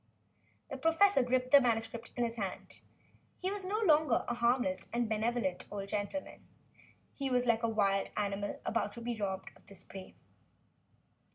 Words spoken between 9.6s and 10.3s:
its prey.